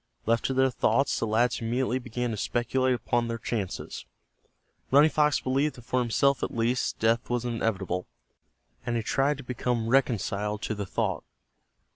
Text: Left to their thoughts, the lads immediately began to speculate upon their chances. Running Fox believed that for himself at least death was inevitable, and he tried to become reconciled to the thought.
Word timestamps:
Left 0.25 0.43
to 0.45 0.53
their 0.55 0.71
thoughts, 0.71 1.19
the 1.19 1.27
lads 1.27 1.61
immediately 1.61 1.99
began 1.99 2.31
to 2.31 2.35
speculate 2.37 2.95
upon 2.95 3.27
their 3.27 3.37
chances. 3.37 4.05
Running 4.89 5.11
Fox 5.11 5.39
believed 5.39 5.75
that 5.75 5.83
for 5.83 5.99
himself 5.99 6.41
at 6.41 6.49
least 6.49 6.97
death 6.97 7.29
was 7.29 7.45
inevitable, 7.45 8.07
and 8.83 8.95
he 8.97 9.03
tried 9.03 9.37
to 9.37 9.43
become 9.43 9.89
reconciled 9.89 10.63
to 10.63 10.73
the 10.73 10.87
thought. 10.87 11.23